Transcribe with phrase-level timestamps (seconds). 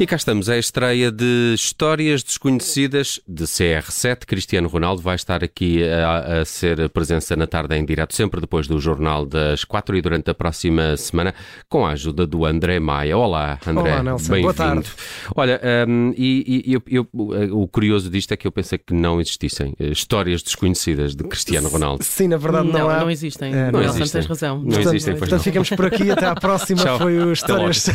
[0.00, 4.24] E cá estamos, é a estreia de Histórias Desconhecidas de CR7.
[4.26, 8.66] Cristiano Ronaldo vai estar aqui a, a, ser presença na tarde em direto, sempre depois
[8.66, 11.34] do Jornal das Quatro e durante a próxima semana,
[11.68, 13.16] com a ajuda do André Maia.
[13.18, 13.92] Olá, André.
[13.92, 14.40] Olá, Nelson.
[14.40, 14.88] Boa tarde.
[15.36, 17.08] Olha, um, e, e eu, eu,
[17.52, 21.68] o curioso disto é que eu pensei que não existissem eh, histórias desconhecidas de Cristiano
[21.68, 22.02] Ronaldo.
[22.02, 23.00] Sim, na verdade não, não há.
[23.00, 23.52] Não existem.
[23.54, 24.22] É, não, não existem.
[24.22, 24.58] tens razão.
[24.58, 25.44] Não portanto, existem, Portanto, não.
[25.44, 26.10] ficamos por aqui.
[26.10, 26.98] Até à próxima.
[26.98, 27.86] Foi o Histórias.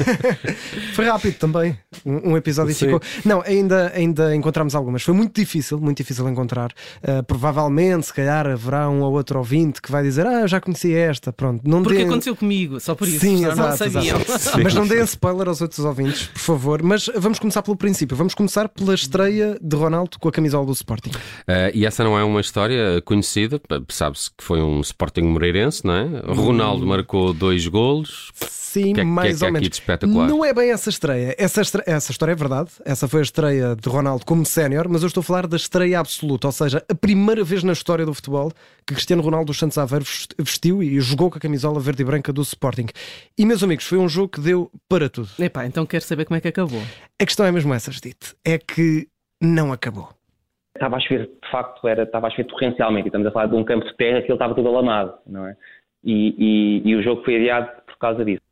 [0.93, 1.77] Foi rápido também.
[2.05, 2.85] Um, um episódio Sim.
[2.85, 3.01] ficou.
[3.25, 5.03] Não, ainda, ainda encontramos algumas.
[5.03, 6.71] Foi muito difícil, muito difícil encontrar.
[7.03, 10.59] Uh, provavelmente, se calhar, haverá um ou outro ouvinte que vai dizer: Ah, eu já
[10.59, 11.31] conheci esta.
[11.31, 12.03] Pronto, não Porque dê...
[12.05, 13.19] aconteceu comigo, só por isso.
[13.19, 14.19] Sim, não exato, sabiam.
[14.19, 14.59] exato.
[14.63, 16.81] Mas não deem spoiler aos outros ouvintes, por favor.
[16.83, 18.15] Mas vamos começar pelo princípio.
[18.15, 21.11] Vamos começar pela estreia de Ronaldo com a camisola do Sporting.
[21.11, 25.93] Uh, e essa não é uma história conhecida, sabe-se que foi um Sporting Moreirense, não
[25.93, 26.07] é?
[26.33, 28.31] Ronaldo marcou dois golos.
[28.35, 29.69] Sim, que é, mais que é, ou que é aqui menos.
[29.69, 30.27] de espetacular?
[30.27, 31.35] Não é bem essa estreia.
[31.37, 31.83] Essa, estre...
[31.87, 32.71] essa história é verdade.
[32.85, 35.99] Essa foi a estreia de Ronaldo como sénior, mas eu estou a falar da estreia
[35.99, 38.51] absoluta, ou seja, a primeira vez na história do futebol
[38.85, 40.03] que Cristiano Ronaldo dos Santos Aveiro
[40.37, 42.87] vestiu e jogou com a camisola verde e branca do Sporting.
[43.37, 45.29] E, meus amigos, foi um jogo que deu para tudo.
[45.39, 46.81] Epá, então quero saber como é que acabou.
[47.21, 48.35] A questão é mesmo essa, Judite.
[48.45, 49.07] É que
[49.41, 50.09] não acabou.
[50.75, 53.07] Estava a chover, de facto, era, estava a chover torrencialmente.
[53.07, 55.47] E estamos a falar de um campo de terra que ele estava todo alamado, não
[55.47, 55.55] é?
[56.03, 56.35] E,
[56.85, 58.46] e, e o jogo foi adiado por causa disso.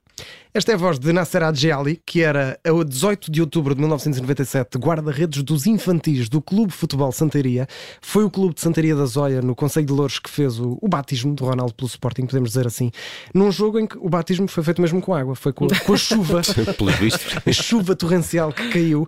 [0.57, 4.77] Esta é a voz de Nasser Adjali, que era a 18 de outubro de 1997
[4.77, 7.67] guarda-redes dos infantis do Clube Futebol Santaria.
[8.01, 10.87] Foi o Clube de Santaria da Zóia, no Conselho de Louros, que fez o, o
[10.87, 12.89] batismo de Ronaldo pelo Sporting, podemos dizer assim,
[13.33, 15.97] num jogo em que o batismo foi feito mesmo com água, foi com, com a
[15.97, 16.39] chuva,
[17.45, 19.07] a chuva torrencial que caiu uh,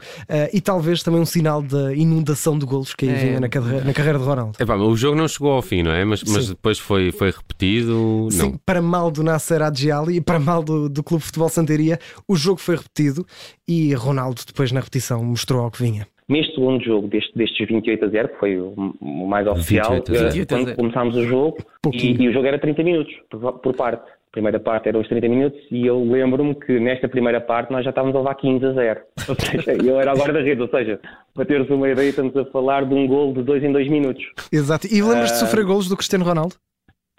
[0.51, 3.25] e talvez também um sinal da inundação de golos que aí É.
[3.25, 4.57] vinha na, carreira, na carreira de Ronaldo.
[4.59, 6.03] Epá, o jogo não chegou ao fim, não é?
[6.03, 8.27] Mas, mas depois foi, foi repetido.
[8.31, 8.59] Sim, Não.
[8.65, 12.59] para mal do Nasser Adjali e para mal do, do Clube Futebol Santaria, o jogo
[12.59, 13.25] foi repetido
[13.67, 16.07] e Ronaldo depois na repetição mostrou ao que vinha.
[16.29, 20.15] Neste segundo jogo, deste, destes 28 a 0, que foi o, mais oficial, 28 a
[20.15, 20.27] 0.
[20.27, 20.77] eh, 28 a quando 0.
[20.77, 21.57] começámos o jogo,
[21.93, 24.03] e, e o jogo era 30 minutos, por, por parte.
[24.29, 27.83] A primeira parte eram os 30 minutos e eu lembro-me que nesta primeira parte nós
[27.83, 28.99] já estávamos a levar 15 a 0.
[29.29, 30.99] Ou seja, eu era agora da rede, ou seja,
[31.33, 34.23] para teres uma ideia, estamos a falar de um gol de 2 em 2 minutos.
[34.51, 34.85] Exato.
[34.93, 35.45] E lembras-te de Ah.
[35.47, 36.55] sofrer golos do Cristiano Ronaldo?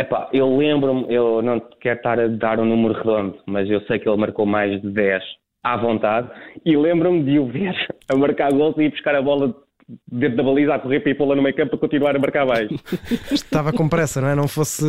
[0.00, 3.98] Epá, eu lembro-me, eu não quero estar a dar um número redondo, mas eu sei
[3.98, 5.22] que ele marcou mais de 10
[5.64, 6.30] à vontade
[6.64, 7.74] e lembro-me de o ver
[8.08, 9.52] a marcar gols e ir buscar a bola
[10.06, 12.46] dentro da baliza a correr para ir pô-la no meio campo para continuar a marcar
[12.46, 12.68] mais.
[13.32, 14.34] Estava com pressa, não é?
[14.34, 14.84] Não fosse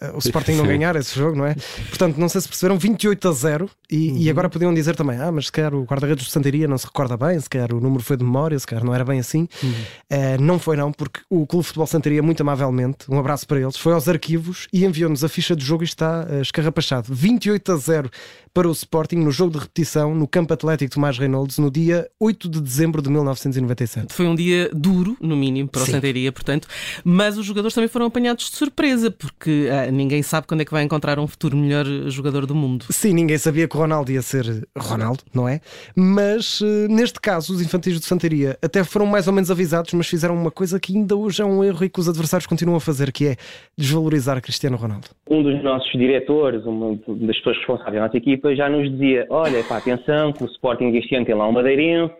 [0.00, 1.54] eh, o Sporting não ganhar esse jogo, não é?
[1.88, 4.16] Portanto, não sei se perceberam, 28 a 0 e, Uhum.
[4.18, 6.86] e agora podiam dizer também, ah, mas se calhar o guarda-redes de Santaria não se
[6.86, 9.48] recorda bem, se calhar o número foi de memória, se calhar não era bem assim.
[9.62, 9.72] Uhum.
[10.10, 13.60] Eh, não foi não, porque o Clube de Futebol Santaria, muito amavelmente, um abraço para
[13.60, 17.06] eles, foi aos arquivos e enviou-nos a ficha de jogo e está eh, escarrapachado.
[17.12, 18.10] 28 a 0
[18.54, 22.48] para o Sporting no jogo de repetição no Campo Atlético Tomás Reynolds no dia 8
[22.48, 24.14] de dezembro de 1997.
[24.14, 25.92] Foi um dia duro, no mínimo, para o Sim.
[25.92, 26.68] Santaria, portanto,
[27.04, 30.70] mas os jogadores também foram apanhados de surpresa, porque ah, ninguém sabe quando é que
[30.70, 32.84] vai encontrar um futuro melhor jogador do mundo.
[32.90, 35.60] Sim, ninguém sabia que o Ronaldo ia ser Ronaldo, não é?
[35.96, 40.06] Mas eh, neste caso, os infantis de Santaria até foram mais ou menos avisados, mas
[40.06, 42.80] fizeram uma coisa que ainda hoje é um erro e que os adversários continuam a
[42.80, 43.36] fazer, que é
[43.76, 45.08] desvalorizar Cristiano Ronaldo.
[45.28, 49.62] Um dos nossos diretores, uma das pessoas responsáveis da nossa equipa, já nos dizia: olha,
[49.64, 52.14] pá, atenção, que o Sporting este ano tem lá um madeirense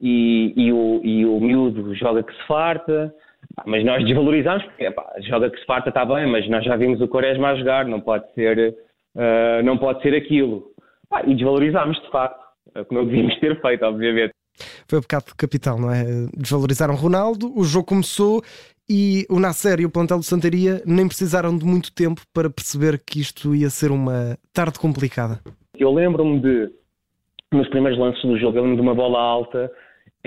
[0.00, 3.14] e, e, o, e o miúdo joga que se farta.
[3.64, 7.00] Mas nós desvalorizamos, porque pá, joga que se farta está bem, mas nós já vimos
[7.00, 8.76] o Quaresma a jogar, não pode ser,
[9.16, 10.70] ah, não pode ser aquilo.
[11.26, 14.32] E desvalorizámos de facto, é como eu devíamos ter feito, obviamente.
[14.88, 16.04] Foi o pecado capital, não é?
[16.36, 18.42] Desvalorizaram Ronaldo, o jogo começou
[18.88, 23.00] e o Nasser e o plantel de Santaria nem precisaram de muito tempo para perceber
[23.04, 25.40] que isto ia ser uma tarde complicada.
[25.78, 26.70] Eu lembro-me de,
[27.52, 29.70] nos primeiros lances do jogo, eu lembro de uma bola alta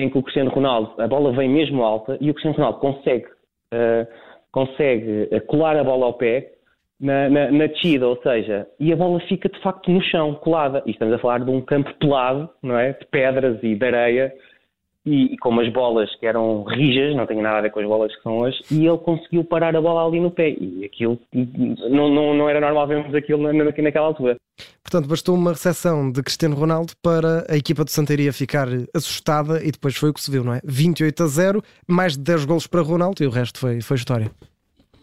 [0.01, 3.25] em que o Cristiano Ronaldo, a bola vem mesmo alta e o Cristiano Ronaldo consegue,
[3.73, 4.07] eh,
[4.51, 6.53] consegue eh, colar a bola ao pé
[7.00, 7.47] na, na,
[8.07, 10.83] ou seja, e a bola fica de facto no chão, colada.
[10.85, 12.91] E estamos a falar de um campo pelado, não é?
[12.94, 14.33] De pedras e de areia.
[15.06, 17.85] E, e com umas bolas que eram rijas, não tem nada a ver com as
[17.85, 20.50] bolas que são hoje, e ele conseguiu parar a bola ali no pé.
[20.50, 24.35] E aquilo, não, não, não era normal vermos aquilo na, naquela altura.
[24.89, 29.71] Portanto, bastou uma recepção de Cristiano Ronaldo para a equipa de Santaria ficar assustada e
[29.71, 30.62] depois foi o que se viu, não é?
[30.65, 34.31] 28 a 0, mais de 10 golos para Ronaldo e o resto foi, foi história.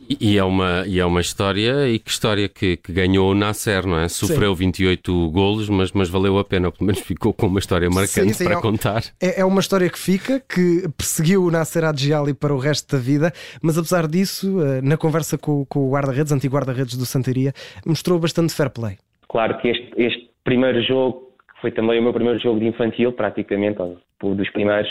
[0.09, 3.87] E, é uma, e é uma história, e que história que, que ganhou o Nasser,
[3.87, 4.09] não é?
[4.09, 7.89] Sofreu 28 golos, mas, mas valeu a pena, ou pelo menos ficou com uma história
[7.89, 9.05] marcante Sim, sim, para é um- contar.
[9.21, 13.01] É, é uma história que fica, que perseguiu o Nasser Adjali para o resto da
[13.03, 17.53] vida, mas apesar disso, eh, na conversa com, com o guarda-redes, antigo guarda-redes do Santaria,
[17.85, 18.99] mostrou bastante fair play.
[19.37, 21.31] Claro que este, este primeiro jogo
[21.61, 24.91] foi também o meu primeiro jogo de infantil, praticamente, ou dos primeiros.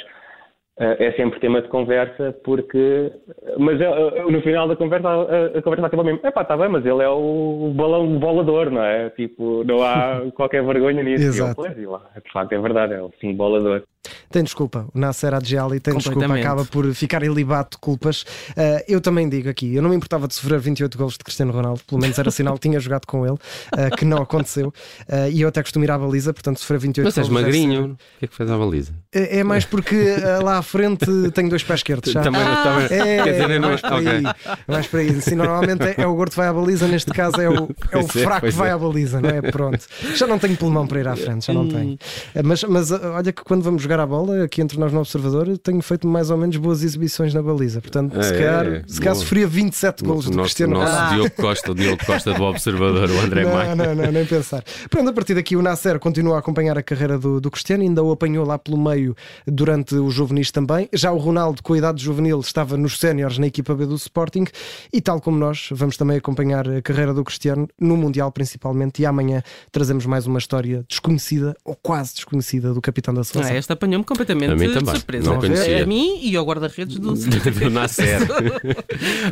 [0.77, 3.11] Uh, é sempre tema de conversa, porque.
[3.57, 6.19] Mas uh, no final da conversa, a, a conversa acaba mesmo.
[6.23, 9.09] Epá, está bem, mas ele é o balão bolador, não é?
[9.09, 11.23] Tipo, não há qualquer vergonha nisso.
[11.23, 11.49] Exato.
[11.49, 13.81] E eu, pois, e lá, de facto, é verdade, é o sim bolador.
[14.29, 18.23] Tem desculpa, o Nasser Adjali tem desculpa, acaba por ficar ilibado de culpas.
[18.51, 21.51] Uh, eu também digo aqui, eu não me importava de sofrer 28 gols de Cristiano
[21.51, 24.69] Ronaldo, pelo menos era sinal que tinha jogado com ele, uh, que não aconteceu.
[25.09, 27.29] Uh, e eu até costumo ir à baliza, portanto, sofrer 28 Mas gols.
[27.29, 27.89] Mas és magrinho, ser...
[27.89, 28.93] o que é que fez à baliza?
[29.13, 32.11] É, é mais porque lá à frente tenho dois pés esquerdos.
[32.11, 32.21] Já.
[32.21, 32.97] Também, ah, também.
[32.97, 34.23] É, Quer dizer, é mais, por aí, okay.
[34.67, 35.09] mais aí.
[35.09, 37.97] Assim, normalmente é, é, o gordo que vai à baliza, neste caso é o, é
[37.97, 39.41] o é, fraco que vai à baliza, não é?
[39.41, 39.85] Pronto.
[40.15, 41.97] Já não tenho pulmão para ir à frente, já não tenho.
[42.43, 45.81] Mas, mas olha que quando vamos jogar a bola, aqui entre nós no Observador, tenho
[45.81, 47.81] feito mais ou menos boas exibições na baliza.
[47.81, 50.95] Portanto, é, se calhar, é, se calhar sofria 27 golos do Cristiano Ronaldo.
[50.95, 53.75] Nosso Diogo Costa, o Diogo Costa do Observador, o André não, Maia.
[53.75, 54.63] Não, não, nem pensar.
[54.89, 58.03] Pronto, a partir daqui o Nasser continua a acompanhar a carreira do, do Cristiano, ainda
[58.03, 59.15] o apanhou lá pelo meio
[59.45, 60.89] durante o juvenis também.
[60.93, 64.45] Já o Ronaldo, com a idade juvenil, estava nos séniores na equipa B do Sporting
[64.91, 69.01] e, tal como nós, vamos também acompanhar a carreira do Cristiano no Mundial principalmente.
[69.01, 73.53] E amanhã trazemos mais uma história desconhecida ou quase desconhecida do capitão da seleção.
[73.53, 73.75] Ah, esta
[74.13, 75.29] apanhou-me completamente de surpresa.
[75.29, 75.83] Não conhecia.
[75.83, 78.19] A mim e ao guarda-redes do, do Nasser.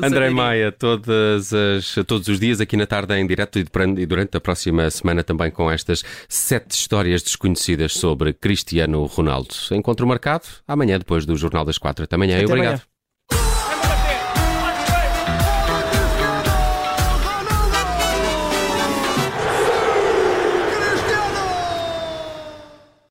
[0.01, 4.41] André Maia, todas as, todos os dias aqui na tarde em direto e durante a
[4.41, 9.53] próxima semana também com estas sete histórias desconhecidas sobre Cristiano Ronaldo.
[9.71, 12.03] Encontro marcado amanhã depois do Jornal das Quatro.
[12.03, 12.73] Até amanhã Até obrigado.
[12.73, 12.92] Amanhã.